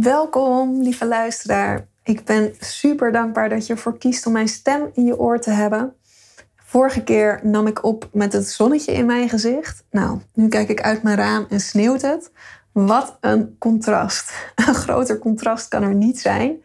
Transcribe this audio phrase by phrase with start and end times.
[0.00, 1.86] Welkom, lieve luisteraar.
[2.02, 5.50] Ik ben super dankbaar dat je ervoor kiest om mijn stem in je oor te
[5.50, 5.94] hebben.
[6.56, 9.84] Vorige keer nam ik op met het zonnetje in mijn gezicht.
[9.90, 12.30] Nou, nu kijk ik uit mijn raam en sneeuwt het.
[12.72, 14.32] Wat een contrast.
[14.66, 16.62] Een groter contrast kan er niet zijn.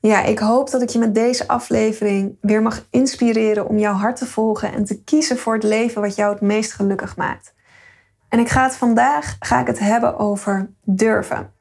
[0.00, 4.16] Ja, ik hoop dat ik je met deze aflevering weer mag inspireren om jouw hart
[4.16, 7.54] te volgen en te kiezen voor het leven wat jou het meest gelukkig maakt.
[8.28, 11.56] En ik ga het vandaag ga ik het hebben over durven.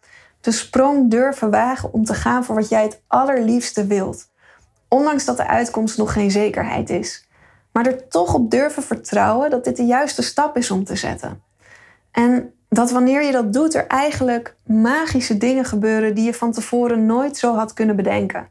[0.48, 4.30] De sprong durven wagen om te gaan voor wat jij het allerliefste wilt.
[4.88, 7.28] Ondanks dat de uitkomst nog geen zekerheid is.
[7.72, 11.42] Maar er toch op durven vertrouwen dat dit de juiste stap is om te zetten.
[12.12, 17.06] En dat wanneer je dat doet, er eigenlijk magische dingen gebeuren die je van tevoren
[17.06, 18.50] nooit zo had kunnen bedenken.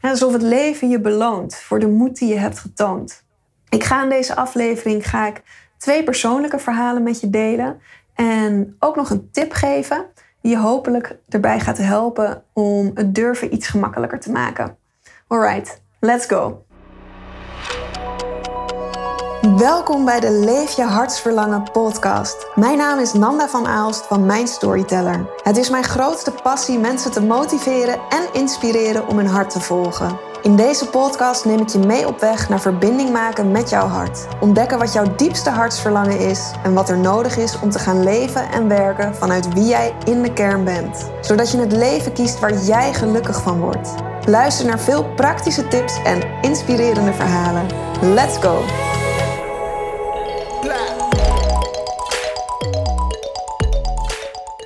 [0.00, 3.24] Alsof het leven je beloont voor de moed die je hebt getoond.
[3.68, 5.42] Ik ga in deze aflevering ga ik
[5.78, 7.80] twee persoonlijke verhalen met je delen
[8.14, 10.06] en ook nog een tip geven
[10.40, 14.76] die je hopelijk erbij gaat helpen om het durven iets gemakkelijker te maken.
[15.26, 16.64] Alright, let's go!
[19.56, 22.46] Welkom bij de Leef je hartsverlangen podcast.
[22.54, 25.30] Mijn naam is Nanda van Aalst van Mijn Storyteller.
[25.42, 30.29] Het is mijn grootste passie mensen te motiveren en inspireren om hun hart te volgen.
[30.42, 34.26] In deze podcast neem ik je mee op weg naar verbinding maken met jouw hart.
[34.40, 38.50] Ontdekken wat jouw diepste hartsverlangen is en wat er nodig is om te gaan leven
[38.50, 41.10] en werken vanuit wie jij in de kern bent.
[41.20, 43.94] Zodat je het leven kiest waar jij gelukkig van wordt.
[44.26, 47.66] Luister naar veel praktische tips en inspirerende verhalen.
[48.00, 48.58] Let's go!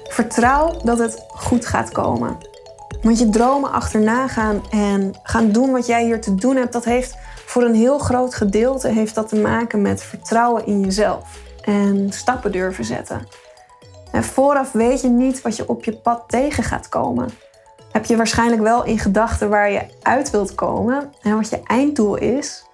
[0.08, 2.54] Vertrouw dat het goed gaat komen.
[3.05, 6.85] Want je dromen achterna gaan en gaan doen wat jij hier te doen hebt, dat
[6.85, 7.17] heeft
[7.47, 12.53] voor een heel groot gedeelte heeft dat te maken met vertrouwen in jezelf en stappen
[12.53, 13.27] durven zetten.
[14.13, 17.29] En vooraf weet je niet wat je op je pad tegen gaat komen.
[17.93, 22.17] Heb je waarschijnlijk wel in gedachten waar je uit wilt komen en wat je einddoel
[22.17, 22.65] is.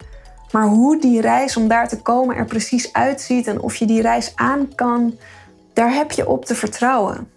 [0.52, 4.02] Maar hoe die reis om daar te komen er precies uitziet en of je die
[4.02, 5.18] reis aan kan,
[5.72, 7.30] daar heb je op te vertrouwen.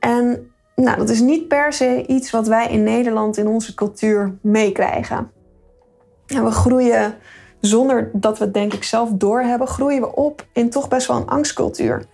[0.00, 4.38] En nou, dat is niet per se iets wat wij in Nederland in onze cultuur
[4.40, 5.30] meekrijgen.
[6.26, 7.14] En we groeien
[7.60, 11.16] zonder dat we het denk ik zelf doorhebben, groeien we op in toch best wel
[11.16, 12.04] een angstcultuur.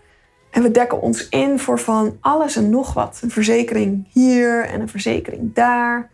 [0.51, 3.21] En we dekken ons in voor van alles en nog wat.
[3.23, 6.11] Een verzekering hier en een verzekering daar.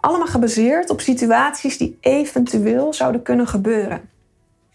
[0.00, 4.00] Allemaal gebaseerd op situaties die eventueel zouden kunnen gebeuren.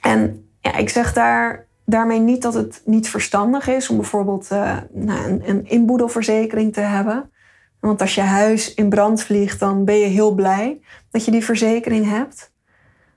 [0.02, 4.78] En ja, ik zeg daar daarmee niet dat het niet verstandig is om bijvoorbeeld uh,
[4.92, 7.32] nou, een, een inboedelverzekering te hebben.
[7.80, 11.44] Want als je huis in brand vliegt, dan ben je heel blij dat je die
[11.44, 12.52] verzekering hebt.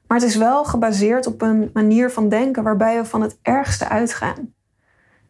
[0.06, 3.88] Maar het is wel gebaseerd op een manier van denken waarbij we van het ergste
[3.88, 4.54] uitgaan.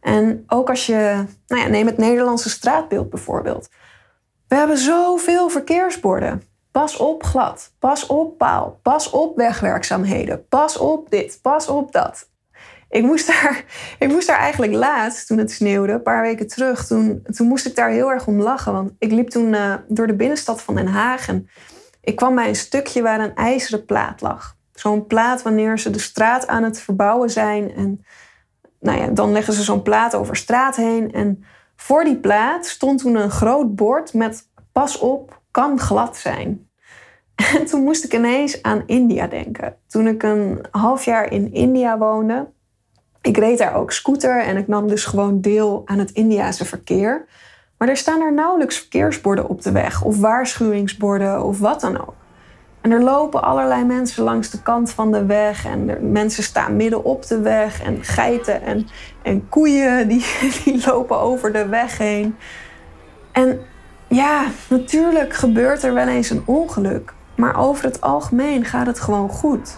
[0.00, 3.68] En ook als je, nou ja, neem het Nederlandse straatbeeld bijvoorbeeld.
[4.48, 6.42] We hebben zoveel verkeersborden.
[6.70, 12.28] Pas op glad, pas op paal, pas op wegwerkzaamheden, pas op dit, pas op dat.
[12.88, 13.64] Ik moest, daar,
[13.98, 17.66] ik moest daar eigenlijk laatst, toen het sneeuwde, een paar weken terug, toen, toen moest
[17.66, 18.72] ik daar heel erg om lachen.
[18.72, 21.48] Want ik liep toen uh, door de binnenstad van Den Haag en
[22.00, 24.56] ik kwam bij een stukje waar een ijzeren plaat lag.
[24.72, 27.74] Zo'n plaat wanneer ze de straat aan het verbouwen zijn.
[27.74, 28.04] En
[28.80, 31.12] nou ja, dan leggen ze zo'n plaat over straat heen.
[31.12, 31.44] En
[31.76, 36.64] voor die plaat stond toen een groot bord met pas op, kan glad zijn.
[37.56, 39.76] En toen moest ik ineens aan India denken.
[39.86, 42.52] Toen ik een half jaar in India woonde,
[43.26, 47.24] ik reed daar ook scooter en ik nam dus gewoon deel aan het Indiase verkeer.
[47.78, 52.14] Maar er staan er nauwelijks verkeersborden op de weg, of waarschuwingsborden of wat dan ook.
[52.80, 55.66] En er lopen allerlei mensen langs de kant van de weg.
[55.66, 57.82] En er, mensen staan midden op de weg.
[57.82, 58.86] En geiten en,
[59.22, 60.24] en koeien die,
[60.64, 62.36] die lopen over de weg heen.
[63.32, 63.60] En
[64.08, 67.14] ja, natuurlijk gebeurt er wel eens een ongeluk.
[67.34, 69.76] Maar over het algemeen gaat het gewoon goed.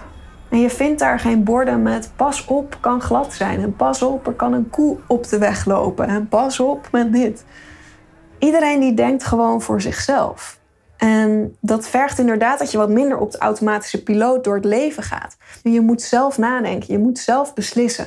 [0.50, 3.60] En je vindt daar geen borden met pas op, kan glad zijn.
[3.60, 6.06] En pas op, er kan een koe op de weg lopen.
[6.06, 7.44] En pas op met dit.
[8.38, 10.58] Iedereen die denkt gewoon voor zichzelf.
[10.96, 15.02] En dat vergt inderdaad dat je wat minder op de automatische piloot door het leven
[15.02, 15.36] gaat.
[15.62, 18.06] Je moet zelf nadenken, je moet zelf beslissen.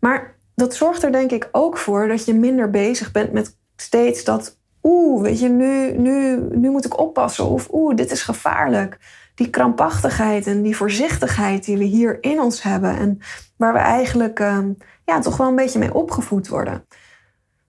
[0.00, 4.24] Maar dat zorgt er denk ik ook voor dat je minder bezig bent met steeds
[4.24, 4.58] dat...
[4.82, 7.46] Oeh, weet je, nu, nu, nu moet ik oppassen.
[7.46, 8.98] Of oeh, dit is gevaarlijk
[9.36, 13.18] die krampachtigheid en die voorzichtigheid die we hier in ons hebben en
[13.56, 14.72] waar we eigenlijk ehm,
[15.04, 16.86] ja, toch wel een beetje mee opgevoed worden.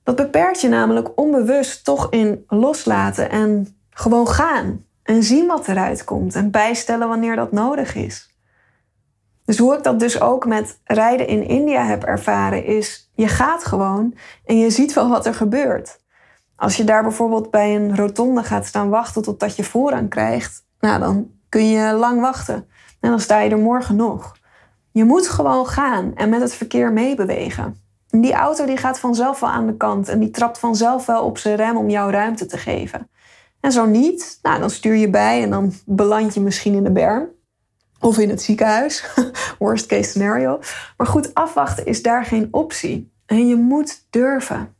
[0.03, 6.03] Dat beperkt je namelijk onbewust toch in loslaten en gewoon gaan en zien wat eruit
[6.03, 8.35] komt en bijstellen wanneer dat nodig is.
[9.45, 13.65] Dus hoe ik dat dus ook met rijden in India heb ervaren, is je gaat
[13.65, 14.15] gewoon
[14.45, 15.99] en je ziet wel wat er gebeurt.
[16.55, 20.99] Als je daar bijvoorbeeld bij een rotonde gaat staan wachten totdat je voorrang krijgt, nou
[20.99, 22.67] dan kun je lang wachten.
[22.99, 24.35] En dan sta je er morgen nog.
[24.91, 27.81] Je moet gewoon gaan en met het verkeer meebewegen.
[28.07, 31.37] Die auto die gaat vanzelf wel aan de kant en die trapt vanzelf wel op
[31.37, 33.09] zijn rem om jou ruimte te geven.
[33.59, 36.91] En zo niet, nou, dan stuur je bij en dan beland je misschien in de
[36.91, 37.27] berm.
[37.99, 39.05] Of in het ziekenhuis.
[39.59, 40.59] Worst case scenario.
[40.97, 43.11] Maar goed, afwachten is daar geen optie.
[43.25, 44.75] En je moet durven.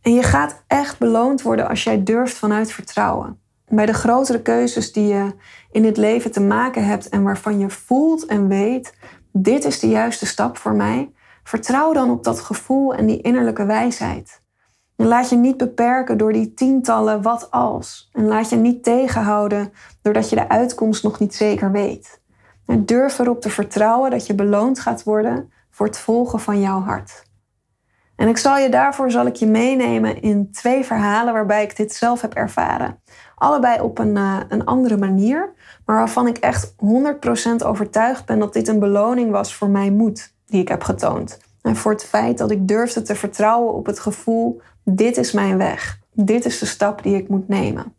[0.00, 3.40] En je gaat echt beloond worden als jij durft vanuit vertrouwen.
[3.68, 5.34] Bij de grotere keuzes die je
[5.70, 8.94] in dit leven te maken hebt en waarvan je voelt en weet,
[9.32, 11.12] dit is de juiste stap voor mij,
[11.44, 14.42] vertrouw dan op dat gevoel en die innerlijke wijsheid.
[14.96, 18.10] En laat je niet beperken door die tientallen wat als.
[18.12, 19.72] En laat je niet tegenhouden
[20.02, 22.20] doordat je de uitkomst nog niet zeker weet.
[22.66, 26.80] En durf erop te vertrouwen dat je beloond gaat worden voor het volgen van jouw
[26.80, 27.27] hart.
[28.18, 31.92] En ik zal je daarvoor zal ik je meenemen in twee verhalen waarbij ik dit
[31.92, 33.00] zelf heb ervaren.
[33.34, 35.52] Allebei op een, uh, een andere manier,
[35.84, 40.34] maar waarvan ik echt 100% overtuigd ben dat dit een beloning was voor mijn moed
[40.46, 41.38] die ik heb getoond.
[41.62, 45.56] En voor het feit dat ik durfde te vertrouwen op het gevoel: dit is mijn
[45.56, 45.98] weg.
[46.12, 47.94] Dit is de stap die ik moet nemen.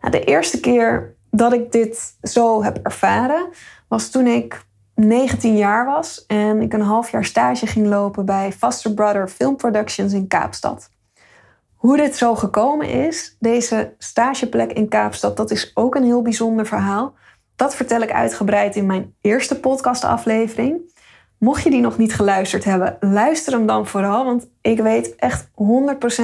[0.00, 3.48] Nou, de eerste keer dat ik dit zo heb ervaren
[3.88, 8.52] was toen ik 19 jaar was en ik een half jaar stage ging lopen bij
[8.52, 10.90] Foster Brother Film Productions in Kaapstad.
[11.74, 16.66] Hoe dit zo gekomen is, deze stageplek in Kaapstad, dat is ook een heel bijzonder
[16.66, 17.14] verhaal.
[17.56, 20.92] Dat vertel ik uitgebreid in mijn eerste podcastaflevering.
[21.38, 25.48] Mocht je die nog niet geluisterd hebben, luister hem dan vooral, want ik weet echt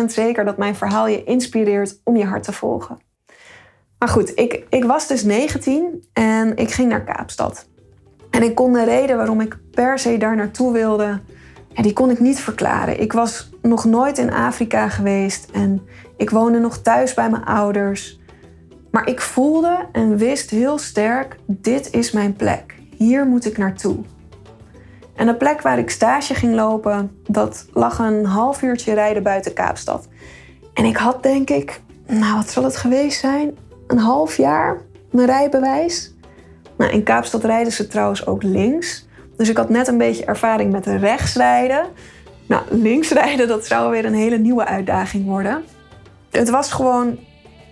[0.00, 2.98] 100% zeker dat mijn verhaal je inspireert om je hart te volgen.
[3.98, 7.68] Maar goed, ik, ik was dus 19 en ik ging naar Kaapstad.
[8.30, 11.20] En ik kon de reden waarom ik per se daar naartoe wilde,
[11.74, 13.00] die kon ik niet verklaren.
[13.00, 15.82] Ik was nog nooit in Afrika geweest en
[16.16, 18.20] ik woonde nog thuis bij mijn ouders.
[18.90, 22.74] Maar ik voelde en wist heel sterk: dit is mijn plek.
[22.96, 23.96] Hier moet ik naartoe.
[25.16, 29.52] En de plek waar ik stage ging lopen, dat lag een half uurtje rijden buiten
[29.52, 30.08] Kaapstad.
[30.74, 33.56] En ik had denk ik, nou wat zal het geweest zijn?
[33.86, 34.80] Een half jaar
[35.10, 36.14] mijn rijbewijs.
[36.80, 39.06] Nou, in Kaapstad rijden ze trouwens ook links.
[39.36, 41.86] Dus ik had net een beetje ervaring met rechts rijden.
[42.46, 45.64] Nou, links rijden, dat zou weer een hele nieuwe uitdaging worden.
[46.30, 47.18] Het was gewoon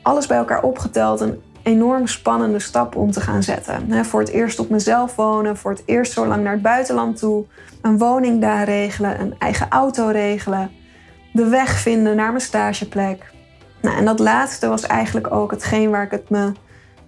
[0.02, 4.05] alles bij elkaar opgeteld een enorm spannende stap om te gaan zetten.
[4.05, 7.44] Voor het eerst op mezelf wonen, voor het eerst zo lang naar het buitenland toe,
[7.82, 10.70] een woning daar regelen, een eigen auto regelen,
[11.32, 13.32] de weg vinden naar mijn stageplek.
[13.82, 16.52] Nou, en dat laatste was eigenlijk ook hetgeen waar ik, het me,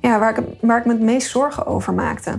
[0.00, 2.38] ja, waar, ik, me het meest zorgen over maakte.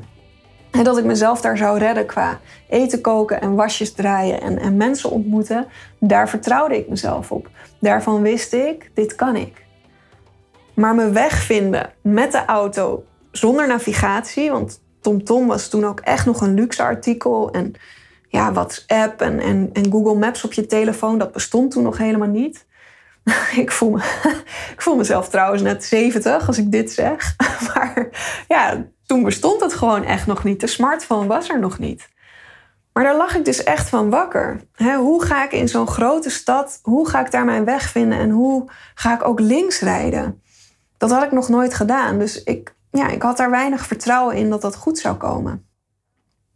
[0.71, 4.77] En dat ik mezelf daar zou redden qua eten koken en wasjes draaien en, en
[4.77, 5.67] mensen ontmoeten,
[5.99, 7.49] daar vertrouwde ik mezelf op.
[7.79, 9.65] Daarvan wist ik, dit kan ik.
[10.73, 16.25] Maar me weg vinden met de auto zonder navigatie, want TomTom was toen ook echt
[16.25, 17.51] nog een luxe artikel.
[17.51, 17.73] En
[18.27, 19.39] ja, WhatsApp en,
[19.73, 22.65] en Google Maps op je telefoon, dat bestond toen nog helemaal niet.
[23.63, 23.97] ik, voel me,
[24.75, 27.35] ik voel mezelf trouwens net 70 als ik dit zeg.
[27.73, 28.09] Maar
[28.47, 30.59] ja, toen bestond het gewoon echt nog niet.
[30.59, 32.09] De smartphone was er nog niet.
[32.93, 34.61] Maar daar lag ik dus echt van wakker.
[34.97, 38.29] hoe ga ik in zo'n grote stad, hoe ga ik daar mijn weg vinden en
[38.29, 40.41] hoe ga ik ook links rijden?
[40.97, 42.19] Dat had ik nog nooit gedaan.
[42.19, 45.70] Dus ik, ja, ik had daar weinig vertrouwen in dat dat goed zou komen.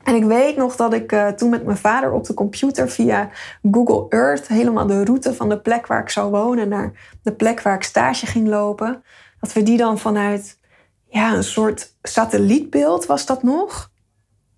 [0.05, 3.29] En ik weet nog dat ik uh, toen met mijn vader op de computer via
[3.71, 6.91] Google Earth helemaal de route van de plek waar ik zou wonen naar
[7.23, 9.03] de plek waar ik stage ging lopen,
[9.39, 10.59] dat we die dan vanuit
[11.07, 13.91] ja, een soort satellietbeeld was dat nog.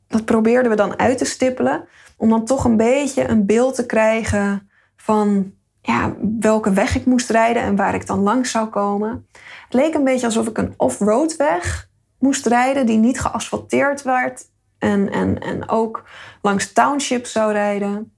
[0.07, 1.87] Dat probeerden we dan uit te stippelen
[2.17, 7.29] om dan toch een beetje een beeld te krijgen van ja, welke weg ik moest
[7.29, 9.27] rijden en waar ik dan langs zou komen.
[9.63, 11.89] Het leek een beetje alsof ik een off-road weg
[12.19, 14.45] moest rijden die niet geasfalteerd werd
[14.79, 16.03] en, en, en ook
[16.41, 18.11] langs townships zou rijden.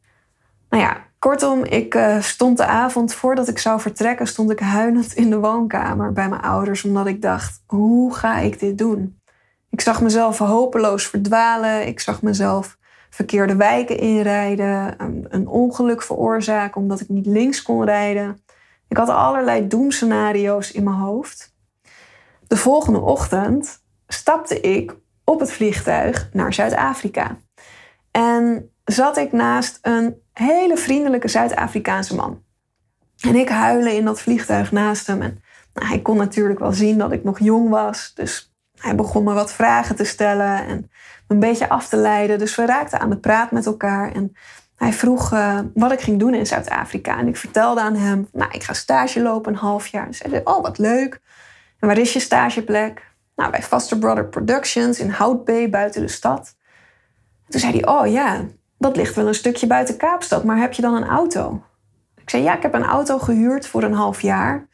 [0.69, 5.13] Nou ja, kortom, ik uh, stond de avond voordat ik zou vertrekken, stond ik huilend
[5.13, 9.19] in de woonkamer bij mijn ouders, omdat ik dacht, hoe ga ik dit doen?
[9.69, 12.77] Ik zag mezelf hopeloos verdwalen, ik zag mezelf
[13.09, 18.43] verkeerde wijken inrijden, een, een ongeluk veroorzaken omdat ik niet links kon rijden.
[18.87, 21.55] Ik had allerlei doemscenario's in mijn hoofd.
[22.47, 24.95] De volgende ochtend stapte ik
[25.29, 27.37] op het vliegtuig naar Zuid-Afrika.
[28.11, 32.43] En zat ik naast een hele vriendelijke Zuid-Afrikaanse man.
[33.19, 35.21] En ik huilen in dat vliegtuig naast hem.
[35.21, 35.41] En
[35.73, 38.11] nou, hij kon natuurlijk wel zien dat ik nog jong was.
[38.15, 40.77] Dus hij begon me wat vragen te stellen en
[41.27, 42.39] me een beetje af te leiden.
[42.39, 44.11] Dus we raakten aan de praat met elkaar.
[44.11, 44.35] En
[44.75, 47.17] Hij vroeg uh, wat ik ging doen in Zuid-Afrika.
[47.17, 50.05] En ik vertelde aan hem, nou, ik ga stage lopen een half jaar.
[50.05, 51.21] En zei oh, wat leuk.
[51.79, 53.08] En waar is je stageplek?
[53.39, 56.55] Nou, bij Foster Brother Productions in Houtbay, buiten de stad.
[57.47, 58.45] toen zei hij, oh ja,
[58.77, 61.63] dat ligt wel een stukje buiten Kaapstad, maar heb je dan een auto?
[62.21, 64.67] Ik zei, ja, ik heb een auto gehuurd voor een half jaar.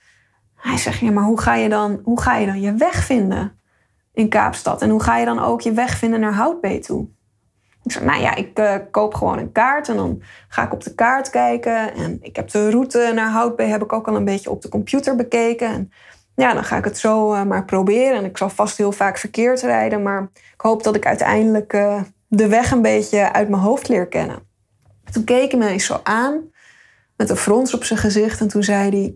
[0.56, 3.60] Hij zegt, ja, maar hoe ga je dan, hoe ga je, dan je weg vinden
[4.14, 4.82] in Kaapstad?
[4.82, 7.08] En hoe ga je dan ook je weg vinden naar Houtbay toe?
[7.84, 10.84] Ik zei, nou ja, ik uh, koop gewoon een kaart en dan ga ik op
[10.84, 11.94] de kaart kijken.
[11.94, 14.70] En ik heb de route naar Houtbay heb ik ook al een beetje op de
[14.70, 15.68] computer bekeken.
[15.68, 15.92] En
[16.36, 18.18] ja, dan ga ik het zo uh, maar proberen.
[18.18, 22.02] En ik zal vast heel vaak verkeerd rijden, maar ik hoop dat ik uiteindelijk uh,
[22.28, 24.40] de weg een beetje uit mijn hoofd leer kennen.
[25.12, 26.42] Toen keek hij eens zo aan,
[27.18, 28.40] met een frons op zijn gezicht.
[28.40, 29.16] En toen zei hij,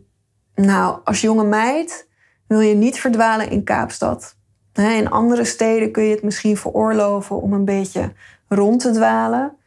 [0.65, 2.07] nou, als jonge meid
[2.47, 4.37] wil je niet verdwalen in Kaapstad.
[4.73, 8.13] In andere steden kun je het misschien veroorloven om een beetje
[8.47, 9.57] rond te dwalen.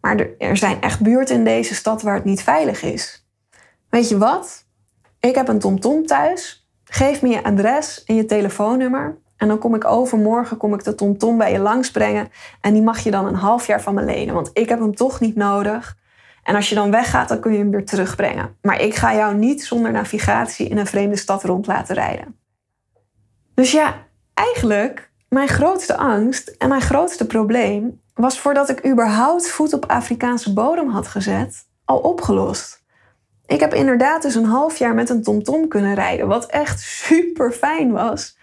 [0.00, 3.26] Maar er zijn echt buurten in deze stad waar het niet veilig is.
[3.88, 4.66] Weet je wat?
[5.20, 6.59] Ik heb een TomTom thuis.
[6.92, 9.18] Geef me je adres en je telefoonnummer.
[9.36, 12.28] En dan kom ik overmorgen kom ik de TomTom bij je langsbrengen.
[12.60, 14.34] En die mag je dan een half jaar van me lenen.
[14.34, 15.96] Want ik heb hem toch niet nodig.
[16.42, 18.56] En als je dan weggaat, dan kun je hem weer terugbrengen.
[18.62, 22.36] Maar ik ga jou niet zonder navigatie in een vreemde stad rond laten rijden.
[23.54, 29.72] Dus ja, eigenlijk mijn grootste angst en mijn grootste probleem was voordat ik überhaupt voet
[29.72, 32.79] op Afrikaanse bodem had gezet, al opgelost.
[33.50, 37.52] Ik heb inderdaad dus een half jaar met een TomTom kunnen rijden, wat echt super
[37.52, 38.38] fijn was.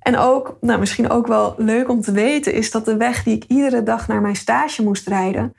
[0.00, 3.36] En ook, nou misschien ook wel leuk om te weten, is dat de weg die
[3.36, 5.54] ik iedere dag naar mijn stage moest rijden,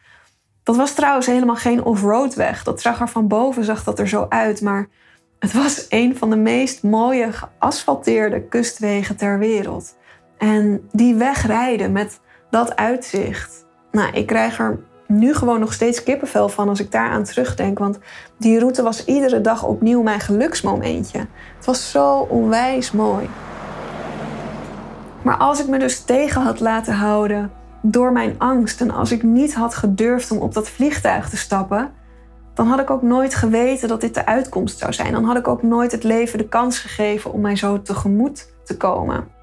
[0.63, 2.63] dat was trouwens helemaal geen off-road weg.
[2.63, 4.87] Dat zag er van boven zag dat er zo uit, maar
[5.39, 9.95] het was een van de meest mooie geasfalteerde kustwegen ter wereld.
[10.37, 13.65] En die weg rijden met dat uitzicht.
[13.91, 17.79] Nou, ik krijg er nu gewoon nog steeds kippenvel van als ik daaraan terugdenk.
[17.79, 17.99] Want
[18.37, 21.19] die route was iedere dag opnieuw mijn geluksmomentje.
[21.55, 23.29] Het was zo onwijs mooi.
[25.21, 29.23] Maar als ik me dus tegen had laten houden door mijn angst en als ik
[29.23, 31.91] niet had gedurfd om op dat vliegtuig te stappen,
[32.53, 35.11] dan had ik ook nooit geweten dat dit de uitkomst zou zijn.
[35.11, 38.77] Dan had ik ook nooit het leven de kans gegeven om mij zo tegemoet te
[38.77, 39.36] komen.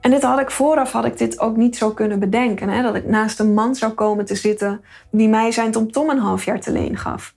[0.00, 2.68] En dit had ik vooraf had ik dit ook niet zo kunnen bedenken.
[2.68, 2.82] Hè?
[2.82, 6.44] Dat ik naast een man zou komen te zitten die mij zijn TomTom een half
[6.44, 7.34] jaar te leen gaf.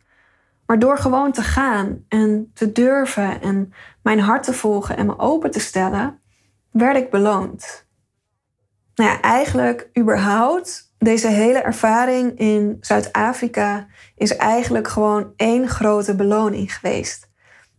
[0.65, 5.19] Maar door gewoon te gaan en te durven en mijn hart te volgen en me
[5.19, 6.19] open te stellen,
[6.71, 7.87] werd ik beloond.
[8.95, 16.75] Nou ja, eigenlijk überhaupt, deze hele ervaring in Zuid-Afrika is eigenlijk gewoon één grote beloning
[16.75, 17.31] geweest.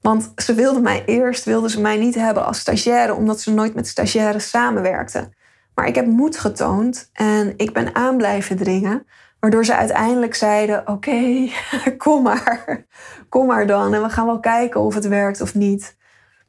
[0.07, 3.75] Want ze wilden mij eerst wilden ze mij niet hebben als stagiaire, omdat ze nooit
[3.75, 5.35] met stagiaires samenwerkten.
[5.75, 9.07] Maar ik heb moed getoond en ik ben aan blijven dringen.
[9.41, 11.49] Waardoor ze uiteindelijk zeiden: Oké,
[12.05, 12.85] kom maar.
[13.29, 13.95] Kom maar dan.
[13.95, 15.97] En we gaan wel kijken of het werkt of niet.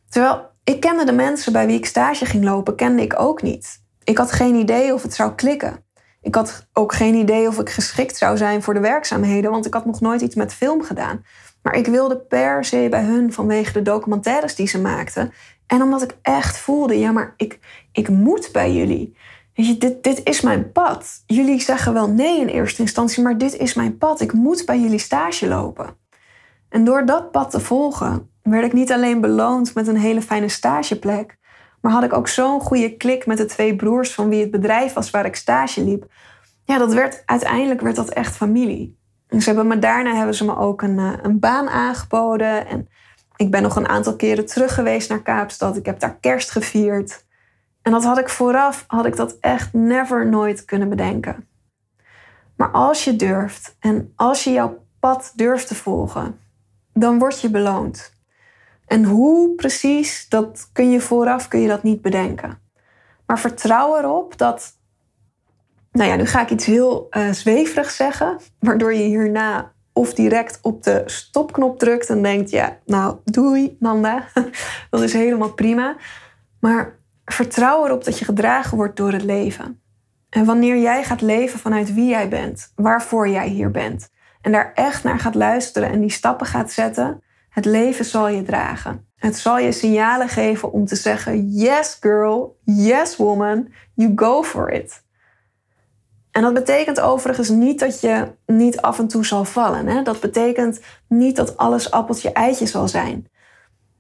[0.10, 3.82] Terwijl ik kende de mensen bij wie ik stage ging lopen, kende ik ook niet.
[4.04, 5.84] Ik had geen idee of het zou klikken.
[6.22, 9.74] Ik had ook geen idee of ik geschikt zou zijn voor de werkzaamheden, want ik
[9.74, 11.24] had nog nooit iets met film gedaan.
[11.66, 15.34] Maar ik wilde per se bij hun vanwege de documentaires die ze maakten.
[15.68, 17.60] En omdat ik echt voelde, ja, maar ik,
[17.92, 19.18] ik moet bij jullie.
[19.54, 21.24] Weet je, dit, dit is mijn pad.
[21.26, 24.22] Jullie zeggen wel nee in eerste instantie, maar dit is mijn pad.
[24.22, 25.96] Ik moet bij jullie stage lopen.
[26.70, 30.50] En door dat pad te volgen, werd ik niet alleen beloond met een hele fijne
[30.50, 31.38] stageplek,
[31.82, 34.94] maar had ik ook zo'n goede klik met de twee broers van wie het bedrijf
[34.94, 36.06] was waar ik stage liep.
[36.66, 38.98] Ja, dat werd, uiteindelijk werd dat echt familie.
[39.36, 42.68] En ze hebben me, daarna hebben ze me ook een, eh, een baan aangeboden.
[42.68, 42.89] En
[43.36, 45.77] ik ben nog een aantal keren terug geweest naar Kaapstad.
[45.77, 47.25] Ik heb daar kerst gevierd.
[47.82, 51.48] En dat had ik vooraf, had ik dat echt never nooit kunnen bedenken.
[52.56, 56.39] Maar als je durft en als je jouw pad durft te volgen,
[56.94, 58.13] dan word je beloond.
[58.86, 62.60] En hoe precies, dat kun je vooraf kun je dat niet bedenken.
[63.25, 64.74] Maar vertrouw erop dat
[65.96, 70.84] nou ja, nu ga ik iets heel uh, zeggen, waardoor je hierna of direct op
[70.84, 74.28] de stopknop drukt en denkt, ja, nou, doei, Nanda.
[74.90, 75.96] dat is helemaal prima.
[76.60, 79.82] Maar vertrouw erop dat je gedragen wordt door het leven.
[80.30, 84.10] En wanneer jij gaat leven vanuit wie jij bent, waarvoor jij hier bent,
[84.42, 88.44] en daar echt naar gaat luisteren en die stappen gaat zetten, het leven zal je
[88.44, 89.08] dragen.
[89.16, 94.72] Het zal je signalen geven om te zeggen: Yes, girl, yes, woman, you go for
[94.72, 95.04] it.
[96.36, 99.88] En dat betekent overigens niet dat je niet af en toe zal vallen.
[99.88, 100.01] Hè?
[100.01, 103.27] Dat betekent niet dat alles appeltje eitje zal zijn.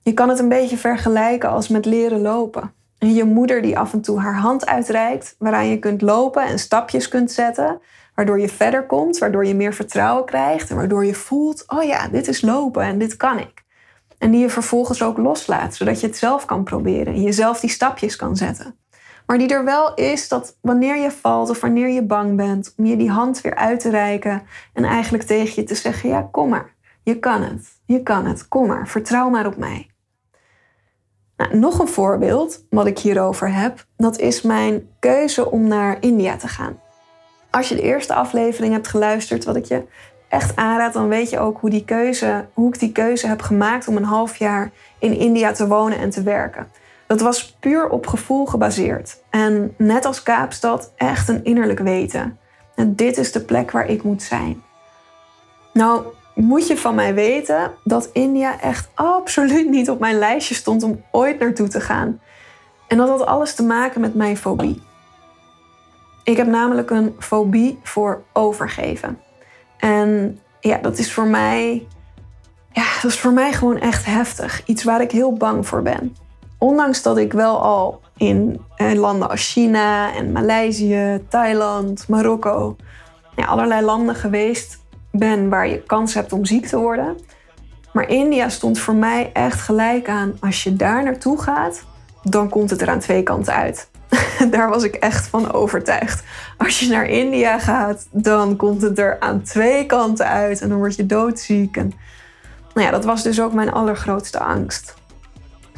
[0.01, 2.73] Je kan het een beetje vergelijken als met leren lopen.
[2.97, 6.59] En je moeder die af en toe haar hand uitreikt, waaraan je kunt lopen en
[6.59, 7.79] stapjes kunt zetten,
[8.15, 12.07] waardoor je verder komt, waardoor je meer vertrouwen krijgt en waardoor je voelt, oh ja,
[12.07, 13.63] dit is lopen en dit kan ik.
[14.17, 17.69] En die je vervolgens ook loslaat, zodat je het zelf kan proberen en jezelf die
[17.69, 18.75] stapjes kan zetten.
[19.25, 22.85] Maar die er wel is dat wanneer je valt of wanneer je bang bent, om
[22.85, 26.49] je die hand weer uit te reiken en eigenlijk tegen je te zeggen: Ja, kom
[26.49, 29.89] maar, je kan het, je kan het, kom maar, vertrouw maar op mij.
[31.37, 36.37] Nou, nog een voorbeeld wat ik hierover heb, dat is mijn keuze om naar India
[36.37, 36.79] te gaan.
[37.51, 39.83] Als je de eerste aflevering hebt geluisterd, wat ik je
[40.29, 43.87] echt aanraad, dan weet je ook hoe, die keuze, hoe ik die keuze heb gemaakt
[43.87, 46.67] om een half jaar in India te wonen en te werken.
[47.07, 49.23] Dat was puur op gevoel gebaseerd.
[49.29, 52.39] En net als Kaapstad, echt een innerlijk weten.
[52.75, 54.63] En dit is de plek waar ik moet zijn.
[55.73, 60.83] Nou, moet je van mij weten dat India echt absoluut niet op mijn lijstje stond
[60.83, 62.19] om ooit naartoe te gaan.
[62.87, 64.81] En dat had alles te maken met mijn fobie.
[66.23, 69.19] Ik heb namelijk een fobie voor overgeven.
[69.77, 71.87] En ja, dat is voor mij.
[72.71, 74.65] Ja, dat is voor mij gewoon echt heftig.
[74.65, 76.15] Iets waar ik heel bang voor ben.
[76.65, 82.75] Ondanks dat ik wel al in eh, landen als China en Maleisië, Thailand, Marokko,
[83.35, 84.79] ja, allerlei landen geweest
[85.11, 87.17] ben waar je kans hebt om ziek te worden.
[87.93, 90.37] Maar India stond voor mij echt gelijk aan.
[90.39, 91.83] Als je daar naartoe gaat,
[92.23, 93.89] dan komt het er aan twee kanten uit.
[94.51, 96.23] daar was ik echt van overtuigd.
[96.57, 100.77] Als je naar India gaat, dan komt het er aan twee kanten uit en dan
[100.77, 101.77] word je doodziek.
[101.77, 101.93] En,
[102.73, 105.03] nou ja, dat was dus ook mijn allergrootste angst.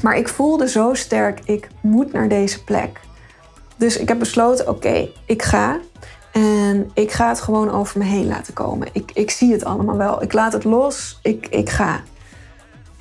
[0.02, 3.00] Maar ik voelde zo sterk, ik moet naar deze plek.
[3.78, 5.80] Dus ik heb besloten, oké, ik ga.
[6.32, 8.88] En ik ga het gewoon over me heen laten komen.
[8.92, 10.24] Ik, ik zie het allemaal wel.
[10.24, 11.20] Ik laat het los.
[11.22, 12.02] Ik, ik ga.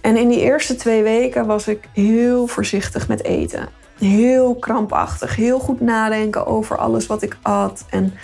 [0.01, 3.69] En in die eerste twee weken was ik heel voorzichtig met eten.
[3.99, 5.37] Heel krampachtig.
[5.37, 7.85] Heel goed nadenken over alles wat ik at.
[7.91, 8.15] En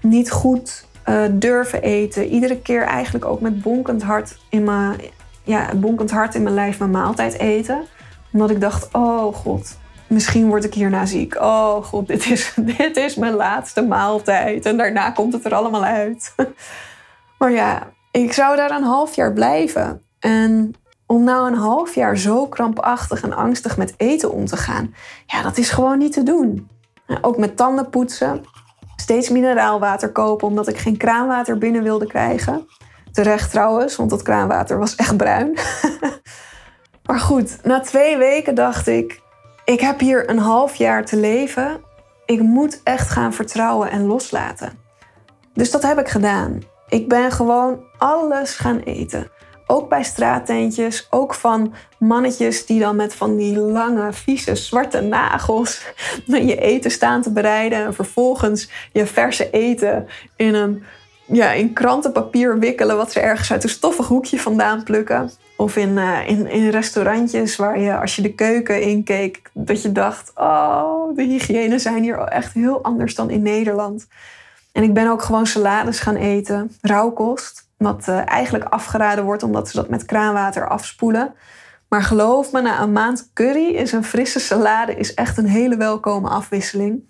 [0.00, 2.26] niet goed uh, durven eten.
[2.26, 5.00] Iedere keer eigenlijk ook met bonkend hart in mijn,
[5.42, 7.84] ja, bonkend hart in mijn lijf mijn maaltijd eten.
[8.34, 11.34] Omdat ik dacht, oh god, misschien word ik hierna ziek.
[11.40, 14.66] Oh god, dit is, dit is mijn laatste maaltijd.
[14.66, 16.34] En daarna komt het er allemaal uit.
[17.38, 20.02] Maar ja, ik zou daar een half jaar blijven.
[20.18, 20.74] En
[21.06, 24.94] om nou een half jaar zo krampachtig en angstig met eten om te gaan,
[25.26, 26.68] ja, dat is gewoon niet te doen.
[27.20, 28.42] Ook met tanden poetsen,
[28.96, 32.66] steeds mineraalwater kopen omdat ik geen kraanwater binnen wilde krijgen.
[33.12, 35.58] Terecht trouwens, want dat kraanwater was echt bruin.
[37.06, 39.22] maar goed, na twee weken dacht ik,
[39.64, 41.80] ik heb hier een half jaar te leven.
[42.26, 44.78] Ik moet echt gaan vertrouwen en loslaten.
[45.54, 46.62] Dus dat heb ik gedaan.
[46.88, 49.30] Ik ben gewoon alles gaan eten.
[49.66, 55.82] Ook bij straattentjes, ook van mannetjes die dan met van die lange, vieze, zwarte nagels
[56.24, 57.84] je eten staan te bereiden.
[57.84, 60.84] En vervolgens je verse eten in een
[61.26, 65.30] ja, in krantenpapier wikkelen, wat ze ergens uit een stoffig hoekje vandaan plukken.
[65.56, 69.92] Of in, uh, in, in restaurantjes waar je, als je de keuken inkeek, dat je
[69.92, 74.06] dacht: oh, de hygiëne zijn hier echt heel anders dan in Nederland.
[74.72, 77.68] En ik ben ook gewoon salades gaan eten, rauwkost.
[77.76, 81.34] Wat uh, eigenlijk afgeraden wordt omdat ze dat met kraanwater afspoelen.
[81.88, 85.76] Maar geloof me, na een maand curry is een frisse salade is echt een hele
[85.76, 87.02] welkome afwisseling.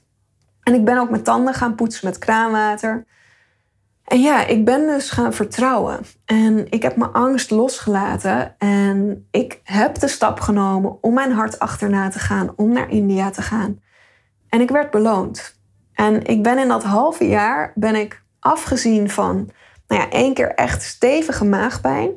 [0.62, 3.04] En ik ben ook mijn tanden gaan poetsen met kraanwater.
[4.04, 6.00] En ja, ik ben dus gaan vertrouwen.
[6.24, 8.54] En ik heb mijn angst losgelaten.
[8.58, 13.30] En ik heb de stap genomen om mijn hart achterna te gaan, om naar India
[13.30, 13.80] te gaan.
[14.48, 15.60] En ik werd beloond.
[15.94, 19.50] En ik ben in dat halve jaar, ben ik afgezien van,
[19.88, 22.10] nou ja, één keer echt stevige maagpijn,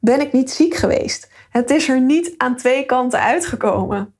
[0.00, 1.30] ben ik niet ziek geweest.
[1.50, 4.14] Het is er niet aan twee kanten uitgekomen.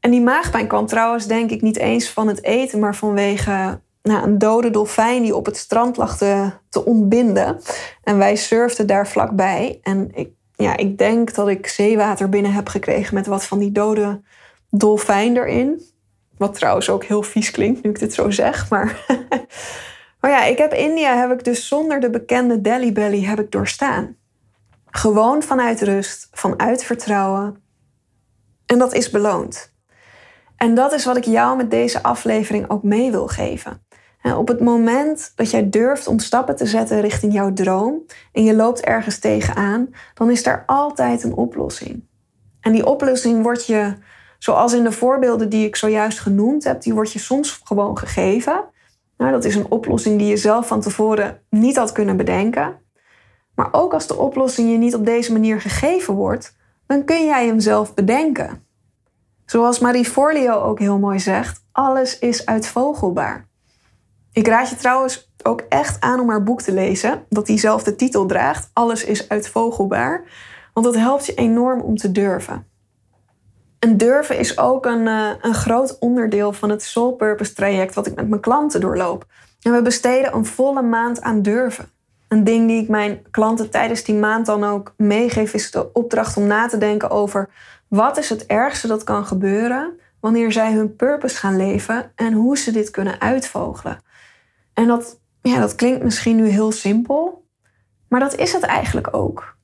[0.00, 4.22] En die maagpijn kwam trouwens denk ik niet eens van het eten, maar vanwege nou,
[4.22, 7.60] een dode dolfijn die op het strand lag te, te ontbinden.
[8.02, 9.78] En wij surfden daar vlakbij.
[9.82, 13.72] En ik, ja, ik denk dat ik zeewater binnen heb gekregen met wat van die
[13.72, 14.22] dode
[14.70, 15.82] dolfijn erin.
[16.36, 18.70] Wat trouwens ook heel vies klinkt nu ik dit zo zeg.
[18.70, 19.04] Maar,
[20.20, 23.50] maar ja, ik heb India heb ik dus zonder de bekende Delhi Belly heb ik
[23.50, 24.16] doorstaan.
[24.90, 27.62] Gewoon vanuit rust, vanuit vertrouwen.
[28.66, 29.74] En dat is beloond.
[30.56, 33.82] En dat is wat ik jou met deze aflevering ook mee wil geven.
[34.22, 38.02] Op het moment dat jij durft om stappen te zetten richting jouw droom
[38.32, 42.04] en je loopt ergens tegenaan, dan is er altijd een oplossing.
[42.60, 43.94] En die oplossing wordt je,
[44.38, 48.64] zoals in de voorbeelden die ik zojuist genoemd heb, die wordt je soms gewoon gegeven.
[49.16, 52.78] Nou, dat is een oplossing die je zelf van tevoren niet had kunnen bedenken.
[53.54, 56.56] Maar ook als de oplossing je niet op deze manier gegeven wordt,
[56.86, 58.64] dan kun jij hem zelf bedenken.
[59.44, 63.49] Zoals Marie Forleo ook heel mooi zegt, alles is uitvogelbaar.
[64.32, 68.26] Ik raad je trouwens ook echt aan om haar boek te lezen, dat diezelfde titel
[68.26, 68.70] draagt.
[68.72, 70.24] Alles is uitvogelbaar.
[70.72, 72.66] Want dat helpt je enorm om te durven.
[73.78, 78.06] En durven is ook een, uh, een groot onderdeel van het Soul Purpose traject wat
[78.06, 79.26] ik met mijn klanten doorloop.
[79.62, 81.88] En we besteden een volle maand aan durven.
[82.28, 86.36] Een ding die ik mijn klanten tijdens die maand dan ook meegeef, is de opdracht
[86.36, 87.48] om na te denken over
[87.88, 92.58] wat is het ergste dat kan gebeuren wanneer zij hun purpose gaan leven en hoe
[92.58, 93.98] ze dit kunnen uitvogelen.
[94.80, 97.46] En dat, ja, dat klinkt misschien nu heel simpel,
[98.08, 99.56] maar dat is het eigenlijk ook.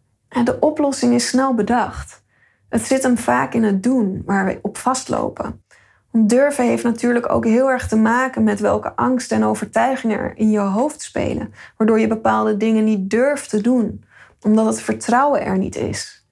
[0.45, 2.25] De oplossing is snel bedacht.
[2.69, 5.65] Het zit hem vaak in het doen waar we op vastlopen.
[6.11, 10.37] Want durven heeft natuurlijk ook heel erg te maken met welke angsten en overtuigingen er
[10.37, 14.05] in je hoofd spelen, waardoor je bepaalde dingen niet durft te doen,
[14.41, 16.27] omdat het vertrouwen er niet is.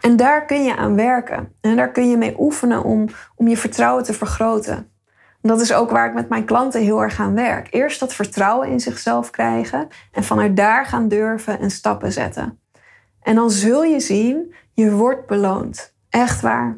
[0.00, 3.56] En daar kun je aan werken en daar kun je mee oefenen om, om je
[3.56, 4.92] vertrouwen te vergroten.
[5.48, 7.66] Dat is ook waar ik met mijn klanten heel erg aan werk.
[7.70, 12.60] Eerst dat vertrouwen in zichzelf krijgen en vanuit daar gaan durven en stappen zetten.
[13.22, 15.94] En dan zul je zien, je wordt beloond.
[16.10, 16.76] Echt waar.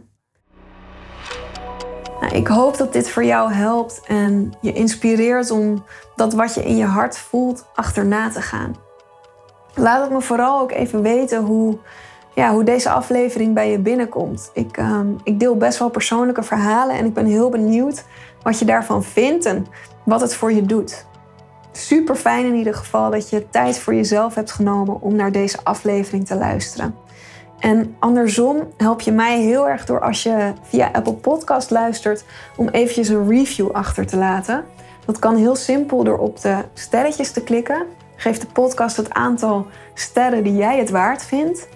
[2.20, 5.84] Nou, ik hoop dat dit voor jou helpt en je inspireert om
[6.16, 8.76] dat wat je in je hart voelt achterna te gaan.
[9.74, 11.78] Laat het me vooral ook even weten hoe,
[12.34, 14.50] ja, hoe deze aflevering bij je binnenkomt.
[14.54, 18.04] Ik, ehm, ik deel best wel persoonlijke verhalen en ik ben heel benieuwd
[18.46, 19.66] wat je daarvan vindt en
[20.04, 21.06] wat het voor je doet.
[21.72, 25.58] Super fijn in ieder geval dat je tijd voor jezelf hebt genomen om naar deze
[25.62, 26.94] aflevering te luisteren.
[27.58, 32.24] En andersom help je mij heel erg door als je via Apple Podcast luistert
[32.56, 34.64] om eventjes een review achter te laten.
[35.04, 37.86] Dat kan heel simpel door op de sterretjes te klikken.
[38.16, 41.68] Geef de podcast het aantal sterren die jij het waard vindt.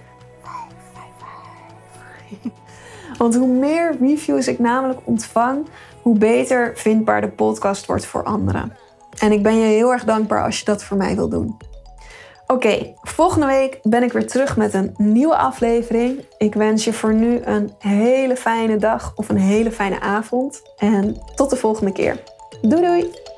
[3.18, 5.66] Want hoe meer reviews ik namelijk ontvang,
[6.02, 8.76] hoe beter vindbaar de podcast wordt voor anderen.
[9.18, 11.56] En ik ben je heel erg dankbaar als je dat voor mij wil doen.
[12.46, 16.24] Oké, volgende week ben ik weer terug met een nieuwe aflevering.
[16.38, 20.62] Ik wens je voor nu een hele fijne dag of een hele fijne avond.
[20.76, 22.22] En tot de volgende keer.
[22.62, 23.29] Doei doei!